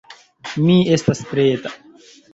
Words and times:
Mi 0.69 0.77
estas 0.95 1.23
preta... 1.35 1.75